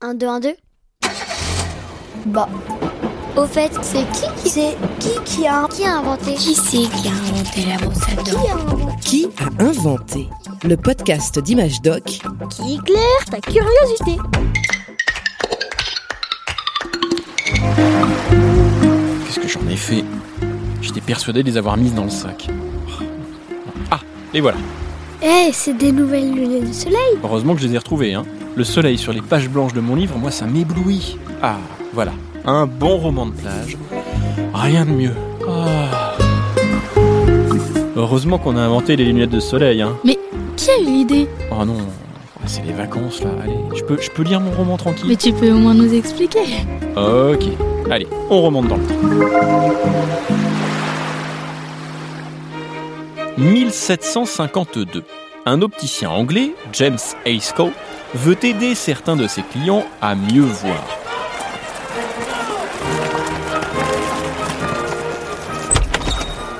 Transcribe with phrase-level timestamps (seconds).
[0.00, 0.56] 1, 2, 1, 2
[2.26, 2.48] Bah.
[3.36, 6.34] Au fait, c'est qui qui c'est qui qui a qui a inventé?
[6.34, 9.00] Qui c'est qui a inventé la brosse à Qui dents a inventé?
[9.00, 10.28] Qui a inventé
[10.64, 12.04] Le podcast d'Image Doc?
[12.04, 14.18] Qui éclaire ta curiosité.
[19.26, 20.04] Qu'est-ce que j'en ai fait?
[20.80, 22.48] J'étais persuadé de les avoir mises dans le sac.
[23.90, 24.00] Ah,
[24.32, 24.58] et voilà.
[25.22, 28.14] Eh, c'est des nouvelles lunettes de soleil Heureusement que je les ai retrouvées.
[28.14, 28.24] Hein.
[28.54, 31.16] Le soleil sur les pages blanches de mon livre, moi, ça m'éblouit.
[31.42, 31.56] Ah,
[31.92, 32.12] voilà.
[32.44, 33.76] Un bon roman de plage.
[34.54, 35.14] Rien de mieux.
[35.48, 36.16] Ah.
[37.96, 39.82] Heureusement qu'on a inventé les lunettes de soleil.
[39.82, 39.96] Hein.
[40.56, 41.78] Qui a eu l'idée Oh non,
[42.46, 43.30] c'est les vacances là.
[43.42, 45.92] Allez, je peux, je peux lire mon roman tranquille Mais tu peux au moins nous
[45.92, 46.64] expliquer.
[46.96, 47.44] Ok.
[47.90, 50.47] Allez, on remonte dans le temps.
[53.38, 55.04] 1752.
[55.46, 57.72] Un opticien anglais, James Ayscough,
[58.14, 60.84] veut aider certains de ses clients à mieux voir.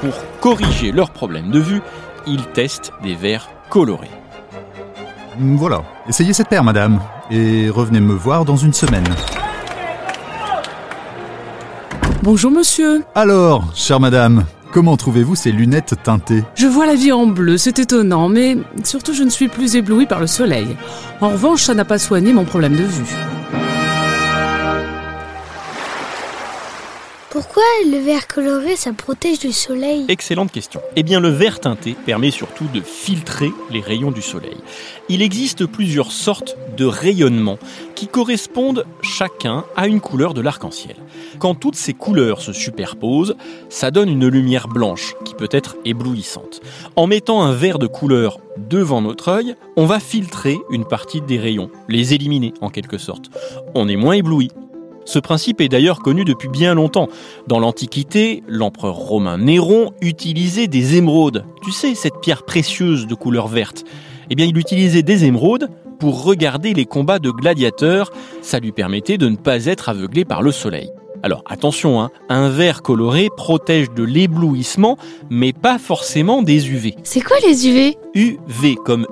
[0.00, 1.82] Pour corriger leurs problèmes de vue,
[2.26, 4.10] il teste des verres colorés.
[5.38, 7.00] Voilà, essayez cette paire, madame,
[7.30, 9.04] et revenez me voir dans une semaine.
[12.22, 16.44] Bonjour monsieur, Alors, chère madame, comment trouvez-vous ces lunettes teintées?
[16.54, 20.06] Je vois la vie en bleu, c'est étonnant, mais surtout je ne suis plus ébloui
[20.06, 20.76] par le soleil.
[21.20, 23.14] En revanche, ça n'a pas soigné mon problème de vue.
[27.40, 30.80] Pourquoi le vert coloré ça protège du soleil Excellente question.
[30.96, 34.56] Eh bien, le vert teinté permet surtout de filtrer les rayons du soleil.
[35.08, 37.60] Il existe plusieurs sortes de rayonnements
[37.94, 40.96] qui correspondent chacun à une couleur de l'arc-en-ciel.
[41.38, 43.36] Quand toutes ces couleurs se superposent,
[43.68, 46.60] ça donne une lumière blanche qui peut être éblouissante.
[46.96, 51.38] En mettant un verre de couleur devant notre œil, on va filtrer une partie des
[51.38, 53.30] rayons, les éliminer en quelque sorte.
[53.76, 54.50] On est moins ébloui.
[55.08, 57.08] Ce principe est d'ailleurs connu depuis bien longtemps.
[57.46, 61.46] Dans l'Antiquité, l'empereur romain Néron utilisait des émeraudes.
[61.62, 63.84] Tu sais, cette pierre précieuse de couleur verte.
[64.28, 68.12] Eh bien, il utilisait des émeraudes pour regarder les combats de gladiateurs.
[68.42, 70.90] Ça lui permettait de ne pas être aveuglé par le soleil.
[71.22, 74.98] Alors attention, hein, un vert coloré protège de l'éblouissement,
[75.30, 76.96] mais pas forcément des UV.
[77.02, 79.06] C'est quoi les UV UV comme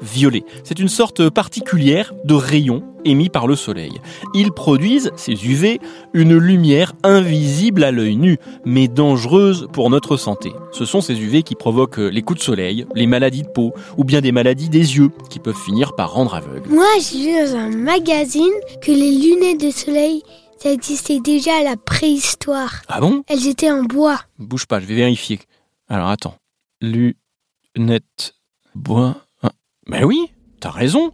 [0.00, 0.44] ultraviolet.
[0.64, 4.00] C'est une sorte particulière de rayon émis par le soleil.
[4.34, 5.80] Ils produisent, ces UV,
[6.12, 10.52] une lumière invisible à l'œil nu, mais dangereuse pour notre santé.
[10.72, 14.04] Ce sont ces UV qui provoquent les coups de soleil, les maladies de peau, ou
[14.04, 16.68] bien des maladies des yeux, qui peuvent finir par rendre aveugle.
[16.68, 18.52] Moi, j'ai lu dans un magazine
[18.82, 20.22] que les lunettes de soleil
[20.62, 22.82] ça existait déjà à la préhistoire.
[22.86, 23.22] Ah bon?
[23.28, 24.20] Elles étaient en bois.
[24.38, 25.40] Bouge pas, je vais vérifier.
[25.88, 26.34] Alors attends.
[26.82, 28.34] Lunettes
[28.74, 29.16] bois.
[29.86, 30.26] Ah, Ben oui,
[30.60, 31.10] t'as raison.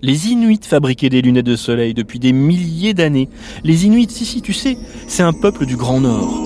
[0.00, 3.28] Les Inuits fabriquaient des lunettes de soleil depuis des milliers d'années.
[3.64, 6.40] Les Inuits, si si, tu sais, c'est un peuple du Grand Nord.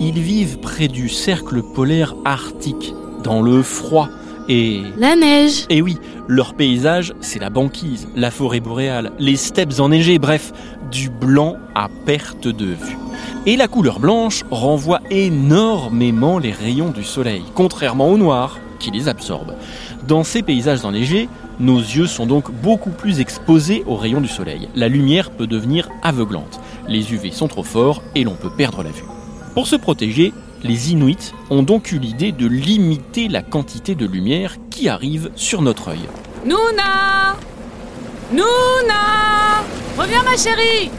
[0.00, 2.94] Ils vivent près du cercle polaire arctique,
[3.24, 4.08] dans le froid.
[4.48, 5.66] Et La neige.
[5.70, 10.52] et oui, leur paysage, c'est la banquise, la forêt boréale, les steppes enneigées, bref,
[10.90, 12.96] du blanc à perte de vue.
[13.46, 19.08] Et la couleur blanche renvoie énormément les rayons du soleil, contrairement au noir, qui les
[19.08, 19.54] absorbe.
[20.08, 21.28] Dans ces paysages enneigés,
[21.60, 24.68] nos yeux sont donc beaucoup plus exposés aux rayons du soleil.
[24.74, 26.60] La lumière peut devenir aveuglante.
[26.88, 29.04] Les UV sont trop forts et l'on peut perdre la vue.
[29.54, 30.32] Pour se protéger,
[30.62, 35.62] les Inuits ont donc eu l'idée de limiter la quantité de lumière qui arrive sur
[35.62, 36.00] notre œil.
[36.44, 37.36] Nouna
[38.32, 39.62] Nouna
[39.98, 40.90] Reviens ma chérie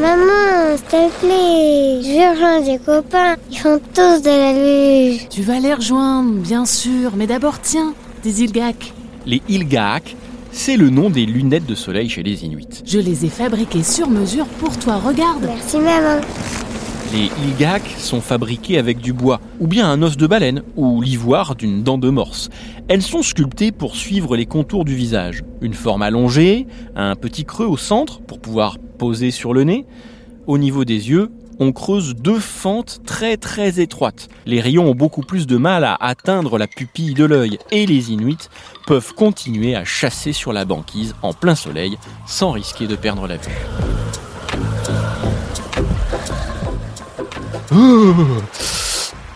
[0.00, 3.36] Maman, s'il te plaît, je rejoindre des copains.
[3.50, 5.28] Ils font tous de la luge.
[5.28, 7.92] Tu vas les rejoindre, bien sûr, mais d'abord tiens,
[8.22, 8.94] des ilgaks.
[9.26, 10.16] Les Ilgaak,
[10.50, 12.82] c'est le nom des lunettes de soleil chez les Inuits.
[12.86, 16.20] Je les ai fabriquées sur mesure pour toi, regarde Merci maman.
[17.12, 21.54] Les Ilgaak sont fabriquées avec du bois, ou bien un os de baleine, ou l'ivoire
[21.54, 22.48] d'une dent de morse.
[22.88, 25.44] Elles sont sculptées pour suivre les contours du visage.
[25.60, 26.66] Une forme allongée,
[26.96, 28.78] un petit creux au centre pour pouvoir
[29.30, 29.84] sur le nez.
[30.46, 34.28] Au niveau des yeux, on creuse deux fentes très très étroites.
[34.46, 38.12] Les rayons ont beaucoup plus de mal à atteindre la pupille de l'œil et les
[38.12, 38.48] Inuits
[38.86, 43.36] peuvent continuer à chasser sur la banquise en plein soleil sans risquer de perdre la
[43.36, 43.50] vue.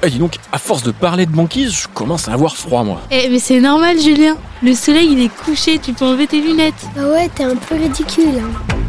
[0.03, 3.01] Et dis donc, à force de parler de banquise, je commence à avoir froid moi.
[3.11, 4.37] Eh mais c'est normal Julien.
[4.63, 6.87] Le soleil il est couché, tu peux enlever tes lunettes.
[6.95, 8.39] Bah ouais, t'es un peu ridicule.
[8.41, 8.86] Hein.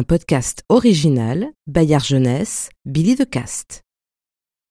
[0.00, 3.82] Un podcast original, Bayard Jeunesse, Billy de Cast.